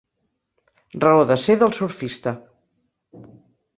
Raó 1.03 1.27
de 1.31 1.37
ser 1.43 1.57
del 1.65 1.75
surfista. 1.81 2.35